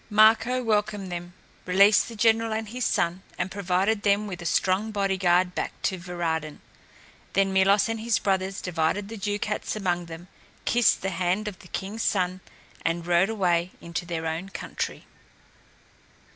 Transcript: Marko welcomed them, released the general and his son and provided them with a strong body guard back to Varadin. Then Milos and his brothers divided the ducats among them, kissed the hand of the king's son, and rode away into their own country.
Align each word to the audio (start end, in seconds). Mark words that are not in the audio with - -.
Marko 0.09 0.63
welcomed 0.63 1.11
them, 1.11 1.33
released 1.67 2.09
the 2.09 2.15
general 2.15 2.51
and 2.51 2.69
his 2.69 2.83
son 2.85 3.21
and 3.37 3.51
provided 3.51 4.01
them 4.01 4.25
with 4.25 4.41
a 4.41 4.47
strong 4.47 4.89
body 4.89 5.15
guard 5.15 5.53
back 5.53 5.79
to 5.83 5.95
Varadin. 5.99 6.59
Then 7.33 7.53
Milos 7.53 7.87
and 7.87 7.99
his 7.99 8.17
brothers 8.17 8.61
divided 8.61 9.09
the 9.09 9.17
ducats 9.17 9.75
among 9.75 10.07
them, 10.07 10.27
kissed 10.65 11.03
the 11.03 11.11
hand 11.11 11.47
of 11.47 11.59
the 11.59 11.67
king's 11.67 12.01
son, 12.01 12.41
and 12.83 13.05
rode 13.05 13.29
away 13.29 13.73
into 13.79 14.03
their 14.07 14.25
own 14.25 14.49
country. 14.49 15.05